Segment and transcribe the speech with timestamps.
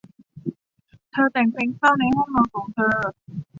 [1.11, 2.97] เธอแต่งเพลงเศร้าในห้องนอนของเธอ